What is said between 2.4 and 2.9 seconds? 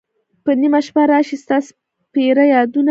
یادونه